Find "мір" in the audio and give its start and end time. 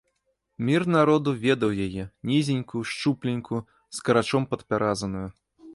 0.69-0.85